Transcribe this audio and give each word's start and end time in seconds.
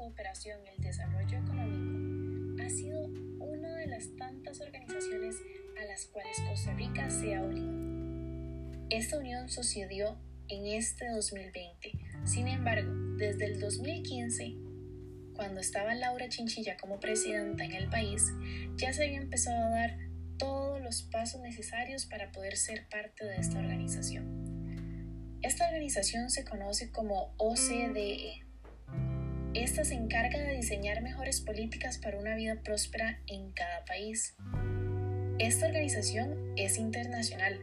Cooperación 0.00 0.64
y 0.64 0.68
el 0.68 0.82
Desarrollo 0.82 1.38
Económico 1.38 2.62
ha 2.62 2.70
sido 2.70 3.04
una 3.38 3.76
de 3.76 3.86
las 3.86 4.16
tantas 4.16 4.60
organizaciones 4.62 5.36
a 5.78 5.84
las 5.84 6.06
cuales 6.06 6.40
Costa 6.48 6.72
Rica 6.72 7.10
se 7.10 7.34
ha 7.34 7.42
unido. 7.42 8.88
Esta 8.88 9.18
unión 9.18 9.50
sucedió 9.50 10.18
en 10.48 10.66
este 10.66 11.08
2020. 11.10 11.92
Sin 12.24 12.48
embargo, 12.48 12.90
desde 13.18 13.44
el 13.44 13.60
2015, 13.60 14.56
cuando 15.34 15.60
estaba 15.60 15.94
Laura 15.94 16.28
Chinchilla 16.30 16.78
como 16.78 16.98
presidenta 16.98 17.64
en 17.64 17.72
el 17.72 17.90
país, 17.90 18.32
ya 18.76 18.92
se 18.94 19.04
había 19.04 19.18
empezado 19.18 19.62
a 19.64 19.70
dar 19.70 19.98
todos 20.38 20.80
los 20.80 21.02
pasos 21.02 21.42
necesarios 21.42 22.06
para 22.06 22.32
poder 22.32 22.56
ser 22.56 22.88
parte 22.88 23.26
de 23.26 23.36
esta 23.36 23.58
organización. 23.58 25.38
Esta 25.42 25.66
organización 25.66 26.30
se 26.30 26.44
conoce 26.44 26.90
como 26.90 27.34
OCDE, 27.36 28.49
esta 29.54 29.84
se 29.84 29.94
encarga 29.94 30.38
de 30.38 30.54
diseñar 30.54 31.02
mejores 31.02 31.40
políticas 31.40 31.98
para 31.98 32.18
una 32.18 32.36
vida 32.36 32.60
próspera 32.62 33.20
en 33.26 33.50
cada 33.52 33.84
país. 33.84 34.36
Esta 35.38 35.66
organización 35.66 36.52
es 36.56 36.78
internacional, 36.78 37.58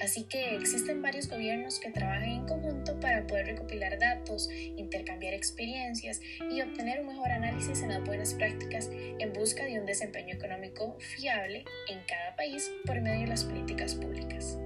así 0.00 0.24
que 0.24 0.56
existen 0.56 1.00
varios 1.00 1.30
gobiernos 1.30 1.80
que 1.80 1.90
trabajan 1.90 2.24
en 2.24 2.46
conjunto 2.46 3.00
para 3.00 3.26
poder 3.26 3.46
recopilar 3.46 3.98
datos, 3.98 4.50
intercambiar 4.50 5.32
experiencias 5.32 6.20
y 6.50 6.60
obtener 6.60 7.00
un 7.00 7.06
mejor 7.06 7.30
análisis 7.30 7.80
en 7.80 7.90
las 7.90 8.04
buenas 8.04 8.34
prácticas 8.34 8.90
en 8.92 9.32
busca 9.32 9.64
de 9.64 9.80
un 9.80 9.86
desempeño 9.86 10.34
económico 10.34 10.98
fiable 10.98 11.64
en 11.88 12.00
cada 12.06 12.36
país 12.36 12.70
por 12.84 13.00
medio 13.00 13.20
de 13.20 13.28
las 13.28 13.44
políticas 13.44 13.94
públicas. 13.94 14.58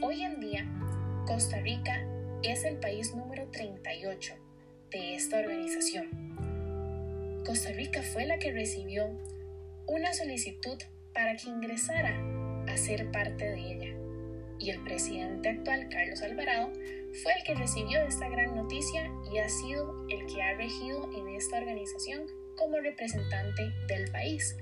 Hoy 0.00 0.22
en 0.22 0.40
día, 0.40 0.66
Costa 1.26 1.58
Rica 1.60 2.06
es 2.44 2.64
el 2.64 2.76
país 2.76 3.14
número 3.14 3.48
38 3.50 4.34
de 4.90 5.14
esta 5.14 5.38
organización. 5.38 7.42
Costa 7.46 7.72
Rica 7.72 8.02
fue 8.02 8.26
la 8.26 8.38
que 8.38 8.52
recibió 8.52 9.08
una 9.86 10.12
solicitud 10.12 10.76
para 11.14 11.36
que 11.36 11.48
ingresara 11.48 12.14
a 12.66 12.76
ser 12.76 13.10
parte 13.10 13.44
de 13.44 13.60
ella. 13.60 13.96
Y 14.58 14.70
el 14.70 14.82
presidente 14.84 15.48
actual, 15.48 15.88
Carlos 15.88 16.22
Alvarado, 16.22 16.70
fue 17.22 17.32
el 17.32 17.44
que 17.44 17.54
recibió 17.54 18.02
esta 18.02 18.28
gran 18.28 18.54
noticia 18.54 19.10
y 19.32 19.38
ha 19.38 19.48
sido 19.48 20.06
el 20.08 20.26
que 20.26 20.42
ha 20.42 20.54
regido 20.54 21.10
en 21.16 21.28
esta 21.28 21.58
organización 21.58 22.26
como 22.56 22.78
representante 22.78 23.70
del 23.88 24.10
país. 24.10 24.56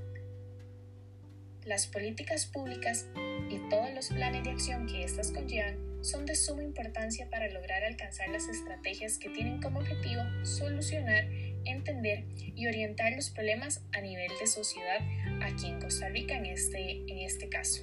Las 1.65 1.89
políticas 1.89 2.47
públicas 2.47 3.09
y 3.51 3.59
todos 3.69 3.93
los 3.93 4.09
planes 4.09 4.45
de 4.45 4.51
acción 4.51 4.87
que 4.87 5.05
éstas 5.05 5.33
conllevan 5.33 5.92
son 6.03 6.27
de 6.27 6.35
suma 6.35 6.63
importancia 6.63 7.29
para 7.31 7.49
lograr 7.49 7.85
alcanzar 7.85 8.29
las 8.29 8.49
estrategias 8.49 9.19
que 9.19 9.31
tienen 9.31 9.61
como 9.61 9.79
objetivo 9.79 10.23
solucionar, 10.45 11.27
entender 11.65 12.25
y 12.37 12.67
orientar 12.67 13.13
los 13.13 13.31
problemas 13.31 13.83
a 13.93 14.01
nivel 14.01 14.31
de 14.39 14.47
sociedad 14.47 14.99
aquí 15.43 15.69
en 15.69 15.81
Costa 15.81 16.09
Rica 16.09 16.37
en 16.37 16.47
este, 16.47 17.03
en 17.11 17.19
este 17.19 17.49
caso. 17.49 17.83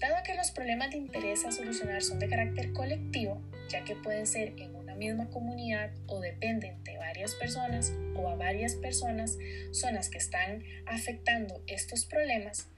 Dado 0.00 0.16
que 0.24 0.34
los 0.34 0.50
problemas 0.50 0.90
de 0.90 0.96
interés 0.96 1.44
a 1.44 1.52
solucionar 1.52 2.02
son 2.02 2.18
de 2.18 2.28
carácter 2.28 2.72
colectivo, 2.72 3.42
ya 3.68 3.84
que 3.84 3.94
pueden 3.96 4.26
ser 4.26 4.54
en 4.56 4.74
una 4.74 4.94
misma 4.94 5.28
comunidad 5.28 5.90
o 6.06 6.20
dependen 6.20 6.82
de 6.84 6.96
varias 6.96 7.34
personas 7.34 7.92
o 8.16 8.28
a 8.28 8.34
varias 8.34 8.74
personas, 8.76 9.36
son 9.72 9.94
las 9.94 10.08
que 10.08 10.18
están 10.18 10.64
afectando 10.86 11.62
estos 11.66 12.06
problemas, 12.06 12.70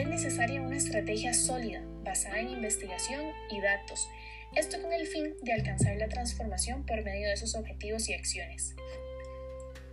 es 0.00 0.08
necesaria 0.08 0.62
una 0.62 0.78
estrategia 0.78 1.34
sólida 1.34 1.82
basada 2.02 2.40
en 2.40 2.48
investigación 2.48 3.20
y 3.50 3.60
datos, 3.60 4.08
esto 4.56 4.80
con 4.80 4.92
el 4.92 5.06
fin 5.06 5.34
de 5.42 5.52
alcanzar 5.52 5.96
la 5.96 6.08
transformación 6.08 6.86
por 6.86 7.04
medio 7.04 7.28
de 7.28 7.34
esos 7.34 7.54
objetivos 7.54 8.08
y 8.08 8.14
acciones. 8.14 8.74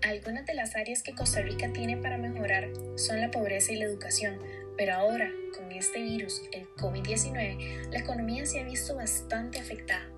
Algunas 0.02 0.46
de 0.46 0.54
las 0.54 0.78
áreas 0.78 1.04
que 1.04 1.14
Costa 1.14 1.42
Rica 1.42 1.74
tiene 1.74 1.98
para 1.98 2.18
mejorar 2.18 2.70
son 2.96 3.20
la 3.20 3.32
pobreza 3.32 3.74
y 3.74 3.78
la 3.78 3.86
educación, 3.86 4.40
pero 4.78 4.94
ahora, 4.94 5.30
con 5.58 5.72
este 5.74 6.02
virus, 6.02 6.42
el 6.54 6.68
COVID-19, 6.76 7.90
la 7.92 8.00
economía 8.00 8.46
se 8.46 8.62
ha 8.62 8.64
visto 8.64 8.96
bastante 8.96 9.60
afectada 9.60 10.10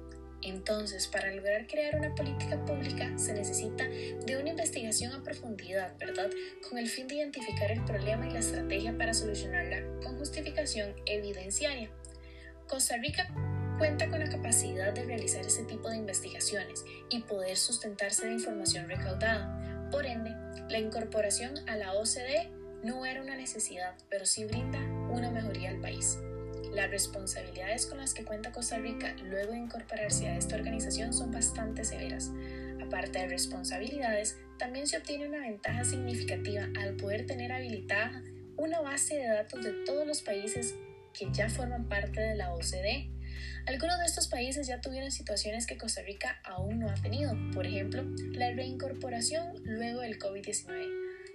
entonces, 0.49 1.07
para 1.07 1.33
lograr 1.33 1.67
crear 1.67 1.95
una 1.95 2.13
política 2.15 2.63
pública 2.65 3.17
se 3.17 3.33
necesita 3.33 3.87
de 3.87 4.37
una 4.39 4.49
investigación 4.49 5.13
a 5.13 5.23
profundidad, 5.23 5.97
¿verdad? 5.97 6.29
Con 6.67 6.77
el 6.77 6.89
fin 6.89 7.07
de 7.07 7.15
identificar 7.15 7.71
el 7.71 7.83
problema 7.85 8.27
y 8.27 8.31
la 8.31 8.39
estrategia 8.39 8.97
para 8.97 9.13
solucionarla 9.13 9.81
con 10.03 10.17
justificación 10.17 10.93
evidenciaria. 11.05 11.89
Costa 12.67 12.97
Rica 12.97 13.27
cuenta 13.77 14.09
con 14.09 14.19
la 14.19 14.29
capacidad 14.29 14.93
de 14.93 15.05
realizar 15.05 15.45
ese 15.45 15.63
tipo 15.63 15.89
de 15.89 15.97
investigaciones 15.97 16.83
y 17.09 17.21
poder 17.21 17.57
sustentarse 17.57 18.27
de 18.27 18.33
información 18.33 18.87
recaudada. 18.87 19.89
Por 19.91 20.05
ende, 20.05 20.35
la 20.69 20.79
incorporación 20.79 21.57
a 21.67 21.77
la 21.77 21.93
OCDE 21.93 22.51
no 22.83 23.05
era 23.05 23.21
una 23.21 23.35
necesidad, 23.35 23.95
pero 24.09 24.25
sí 24.25 24.45
brinda 24.45 24.79
una 25.09 25.31
mejoría 25.31 25.69
al 25.69 25.81
país. 25.81 26.19
Las 26.73 26.89
responsabilidades 26.91 27.87
con 27.87 27.97
las 27.97 28.13
que 28.13 28.23
cuenta 28.23 28.51
Costa 28.51 28.77
Rica 28.77 29.15
luego 29.23 29.53
de 29.53 29.59
incorporarse 29.59 30.27
a 30.27 30.37
esta 30.37 30.55
organización 30.55 31.13
son 31.13 31.31
bastante 31.31 31.83
severas. 31.83 32.31
Aparte 32.81 33.19
de 33.19 33.27
responsabilidades, 33.27 34.37
también 34.57 34.87
se 34.87 34.97
obtiene 34.97 35.27
una 35.27 35.39
ventaja 35.39 35.83
significativa 35.83 36.67
al 36.79 36.95
poder 36.95 37.25
tener 37.25 37.51
habilitada 37.51 38.23
una 38.55 38.81
base 38.81 39.15
de 39.15 39.27
datos 39.27 39.63
de 39.63 39.71
todos 39.85 40.05
los 40.05 40.21
países 40.21 40.75
que 41.13 41.27
ya 41.31 41.49
forman 41.49 41.87
parte 41.87 42.21
de 42.21 42.35
la 42.35 42.53
OCDE. 42.53 43.09
Algunos 43.65 43.99
de 43.99 44.05
estos 44.05 44.27
países 44.27 44.67
ya 44.67 44.81
tuvieron 44.81 45.11
situaciones 45.11 45.65
que 45.65 45.77
Costa 45.77 46.01
Rica 46.01 46.39
aún 46.43 46.79
no 46.79 46.89
ha 46.89 46.95
tenido, 46.95 47.33
por 47.53 47.65
ejemplo, 47.65 48.03
la 48.31 48.51
reincorporación 48.51 49.53
luego 49.63 50.01
del 50.01 50.19
COVID-19. 50.19 50.87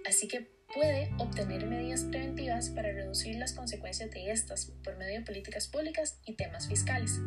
Así 0.07 0.27
que 0.27 0.54
puede 0.73 1.11
obtener 1.17 1.65
medidas 1.67 2.03
preventivas 2.03 2.69
para 2.69 2.91
reducir 2.91 3.35
las 3.35 3.53
consecuencias 3.53 4.11
de 4.11 4.31
estas 4.31 4.71
por 4.83 4.97
medio 4.97 5.19
de 5.19 5.25
políticas 5.25 5.67
públicas 5.67 6.19
y 6.25 6.33
temas 6.33 6.67
fiscales. 6.67 7.19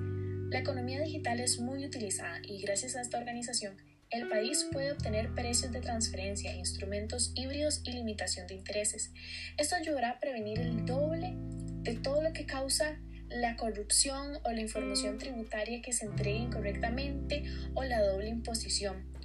La 0.51 0.61
economía 0.61 1.01
digital 1.01 1.41
es 1.41 1.61
muy 1.61 1.85
utilizada 1.85 2.41
y 2.43 2.61
gracias 2.63 2.97
a 2.97 3.03
esta 3.03 3.19
organización 3.19 3.77
el 4.11 4.27
país 4.29 4.67
puede 4.73 4.93
obtener 4.93 5.35
precios 5.35 5.71
de 5.71 5.83
transferencia, 5.83 6.57
instrumentos 6.57 7.33
híbridos 7.35 7.83
y 7.85 7.93
limitación 7.93 8.47
de 8.47 8.55
intereses. 8.55 9.13
Esto 9.59 9.77
ayudará 9.77 10.13
a 10.13 10.19
prevenir 10.19 10.61
el 10.61 10.87
doble 10.87 11.35
de 11.83 11.95
todo 11.95 12.23
lo 12.23 12.33
que 12.33 12.47
causa 12.47 12.99
la 13.29 13.57
corrupción 13.57 14.39
o 14.45 14.51
la 14.53 14.63
información 14.63 15.19
tributaria 15.19 15.83
que 15.83 15.93
se 15.93 16.07
entregue 16.07 16.39
incorrectamente 16.39 17.45
o 17.75 17.85
la 17.85 18.01
doble 18.03 18.29
imposición. 18.29 19.18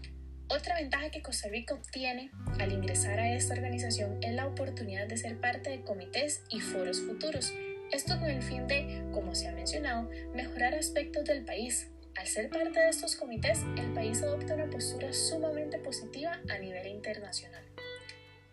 Otra 0.49 0.75
ventaja 0.75 1.09
que 1.09 1.21
Costa 1.21 1.47
Rica 1.47 1.73
obtiene 1.73 2.29
al 2.59 2.71
ingresar 2.71 3.19
a 3.19 3.33
esta 3.33 3.53
organización 3.53 4.17
es 4.21 4.33
la 4.33 4.45
oportunidad 4.45 5.07
de 5.07 5.17
ser 5.17 5.39
parte 5.39 5.69
de 5.69 5.81
comités 5.81 6.43
y 6.49 6.59
foros 6.59 7.01
futuros. 7.01 7.53
Esto 7.91 8.19
con 8.19 8.29
el 8.29 8.41
fin 8.41 8.67
de, 8.67 9.03
como 9.11 9.35
se 9.35 9.47
ha 9.47 9.51
mencionado, 9.53 10.09
mejorar 10.33 10.75
aspectos 10.75 11.23
del 11.25 11.45
país. 11.45 11.89
Al 12.15 12.27
ser 12.27 12.49
parte 12.49 12.79
de 12.79 12.89
estos 12.89 13.15
comités, 13.15 13.61
el 13.77 13.93
país 13.93 14.21
adopta 14.21 14.53
una 14.53 14.69
postura 14.69 15.13
sumamente 15.13 15.79
positiva 15.79 16.39
a 16.49 16.57
nivel 16.59 16.87
internacional. 16.87 17.63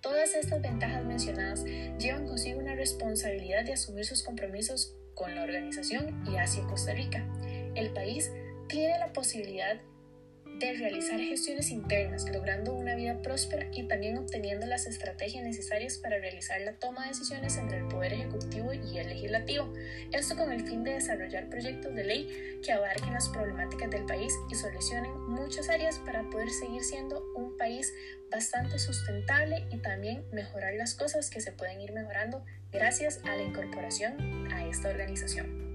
Todas 0.01 0.35
estas 0.35 0.63
ventajas 0.63 1.05
mencionadas 1.05 1.65
llevan 1.99 2.27
consigo 2.27 2.61
una 2.61 2.75
responsabilidad 2.75 3.65
de 3.65 3.75
asumir 3.75 4.07
sus 4.07 4.23
compromisos 4.23 4.95
con 5.15 5.35
la 5.35 5.43
organización 5.43 6.25
y 6.27 6.37
hacia 6.37 6.63
Costa 6.65 6.95
Rica. 6.95 7.27
El 7.75 7.93
país 7.93 8.31
tiene 8.69 8.99
la 8.99 9.13
posibilidad 9.13 9.79
de 10.61 10.75
realizar 10.75 11.19
gestiones 11.19 11.71
internas, 11.71 12.29
logrando 12.31 12.75
una 12.75 12.95
vida 12.95 13.23
próspera 13.23 13.67
y 13.73 13.89
también 13.89 14.19
obteniendo 14.19 14.67
las 14.67 14.87
estrategias 14.87 15.43
necesarias 15.43 15.97
para 15.97 16.19
realizar 16.19 16.61
la 16.61 16.75
toma 16.75 17.03
de 17.03 17.09
decisiones 17.09 17.57
entre 17.57 17.79
el 17.79 17.89
Poder 17.89 18.13
Ejecutivo 18.13 18.73
y 18.75 18.99
el 18.99 19.09
Legislativo. 19.09 19.73
Esto 20.13 20.37
con 20.37 20.53
el 20.53 20.67
fin 20.67 20.85
de 20.85 20.93
desarrollar 20.93 21.49
proyectos 21.49 21.95
de 21.95 22.05
ley 22.05 22.61
que 22.63 22.73
abarquen 22.73 23.15
las 23.15 23.31
problemáticas 23.31 23.91
del 23.91 24.05
país 24.05 24.35
y 24.51 24.55
solucionen 24.55 25.19
muchas 25.29 25.71
áreas 25.71 25.99
para 26.01 26.29
poder 26.29 26.51
seguir 26.51 26.85
siendo 26.85 27.25
un 27.35 27.57
país 27.57 27.91
bastante 28.31 28.79
sustentable 28.79 29.67
y 29.71 29.79
también 29.79 30.25
mejorar 30.31 30.75
las 30.75 30.95
cosas 30.95 31.31
que 31.31 31.41
se 31.41 31.53
pueden 31.53 31.81
ir 31.81 31.93
mejorando 31.93 32.45
gracias 32.71 33.21
a 33.25 33.35
la 33.35 33.43
incorporación 33.43 34.53
a 34.53 34.67
esta 34.69 34.91
organización. 34.91 35.70